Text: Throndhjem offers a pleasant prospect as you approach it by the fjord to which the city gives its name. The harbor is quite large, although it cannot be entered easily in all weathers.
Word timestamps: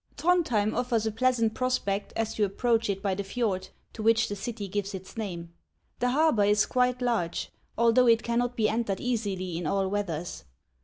Throndhjem 0.17 0.75
offers 0.75 1.05
a 1.05 1.11
pleasant 1.11 1.53
prospect 1.53 2.11
as 2.15 2.39
you 2.39 2.43
approach 2.43 2.89
it 2.89 3.03
by 3.03 3.13
the 3.13 3.23
fjord 3.23 3.69
to 3.93 4.01
which 4.01 4.29
the 4.29 4.35
city 4.35 4.67
gives 4.67 4.95
its 4.95 5.15
name. 5.15 5.53
The 5.99 6.09
harbor 6.09 6.43
is 6.45 6.65
quite 6.65 7.03
large, 7.03 7.51
although 7.77 8.07
it 8.07 8.23
cannot 8.23 8.55
be 8.55 8.67
entered 8.67 8.99
easily 8.99 9.59
in 9.59 9.67
all 9.67 9.87
weathers. 9.89 10.43